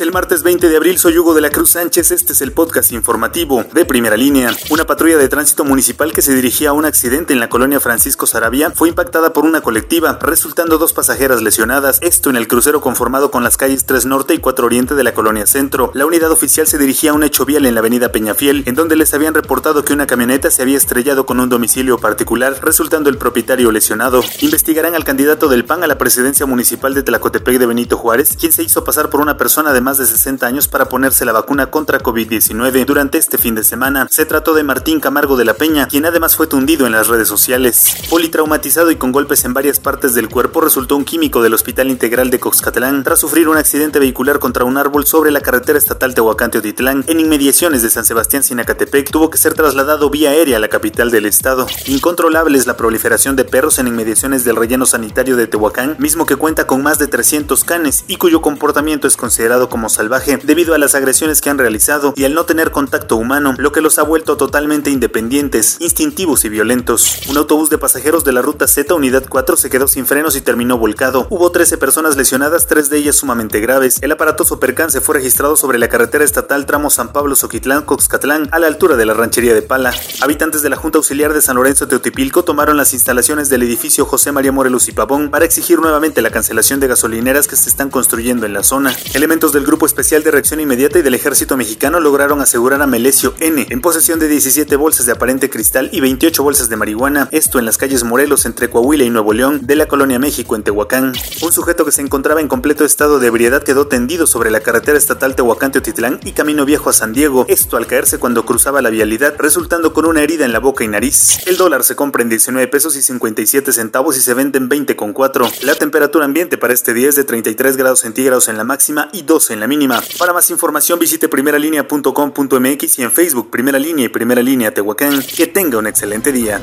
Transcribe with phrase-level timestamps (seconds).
[0.00, 2.90] El martes 20 de abril, soy Hugo de la Cruz Sánchez, este es el podcast
[2.90, 4.50] informativo de primera línea.
[4.70, 8.26] Una patrulla de tránsito municipal que se dirigía a un accidente en la colonia Francisco
[8.26, 13.30] Sarabia fue impactada por una colectiva, resultando dos pasajeras lesionadas, esto en el crucero conformado
[13.30, 15.90] con las calles 3 Norte y 4 Oriente de la colonia Centro.
[15.92, 18.96] La unidad oficial se dirigía a un hecho vial en la avenida Peñafiel, en donde
[18.96, 23.18] les habían reportado que una camioneta se había estrellado con un domicilio particular, resultando el
[23.18, 24.24] propietario lesionado.
[24.40, 28.50] Investigarán al candidato del PAN a la presidencia municipal de Tlacotepec de Benito Juárez, quien
[28.50, 31.68] se hizo pasar por una persona de más de 60 años para ponerse la vacuna
[31.68, 34.06] contra COVID-19 durante este fin de semana.
[34.08, 37.26] Se trató de Martín Camargo de la Peña, quien además fue tundido en las redes
[37.26, 37.96] sociales.
[38.08, 42.30] Politraumatizado y con golpes en varias partes del cuerpo, resultó un químico del Hospital Integral
[42.30, 47.02] de Coxcatlán tras sufrir un accidente vehicular contra un árbol sobre la carretera estatal Tehuacán-Teotitlán
[47.08, 49.10] en inmediaciones de San Sebastián Sinacatepec.
[49.10, 51.66] Tuvo que ser trasladado vía aérea a la capital del estado.
[51.86, 56.36] Incontrolable es la proliferación de perros en inmediaciones del relleno sanitario de Tehuacán, mismo que
[56.36, 60.78] cuenta con más de 300 canes y cuyo comportamiento es considerado como salvaje debido a
[60.78, 64.02] las agresiones que han realizado y al no tener contacto humano, lo que los ha
[64.02, 67.20] vuelto totalmente independientes, instintivos y violentos.
[67.28, 70.40] Un autobús de pasajeros de la ruta Z Unidad 4 se quedó sin frenos y
[70.40, 71.26] terminó volcado.
[71.30, 73.98] Hubo 13 personas lesionadas, tres de ellas sumamente graves.
[74.02, 78.58] El aparatoso percance fue registrado sobre la carretera estatal tramo San Pablo Soquitlán Coxcatlán a
[78.58, 79.94] la altura de la ranchería de Pala.
[80.20, 84.32] Habitantes de la Junta Auxiliar de San Lorenzo Teotipilco tomaron las instalaciones del edificio José
[84.32, 88.46] María Morelos y Pavón para exigir nuevamente la cancelación de gasolineras que se están construyendo
[88.46, 88.94] en la zona.
[89.14, 93.34] Elementos del Grupo Especial de Reacción Inmediata y del Ejército Mexicano lograron asegurar a Melesio
[93.40, 93.66] N.
[93.68, 97.66] en posesión de 17 bolsas de aparente cristal y 28 bolsas de marihuana, esto en
[97.66, 101.12] las calles Morelos entre Coahuila y Nuevo León de la colonia México en Tehuacán.
[101.42, 104.96] Un sujeto que se encontraba en completo estado de ebriedad quedó tendido sobre la carretera
[104.96, 109.34] estatal Tehuacán-Teotitlán y camino viejo a San Diego, esto al caerse cuando cruzaba la vialidad,
[109.36, 111.46] resultando con una herida en la boca y nariz.
[111.46, 115.64] El dólar se compra en 19 pesos y 57 centavos y se vende en 20,4.
[115.64, 119.20] La temperatura ambiente para este día es de 33 grados centígrados en la máxima y
[119.20, 120.02] 12 en la mínima.
[120.18, 125.22] Para más información visite primeralinea.com.mx y en Facebook Primera Línea y Primera Línea Tehuacán.
[125.22, 126.60] Que tenga un excelente día.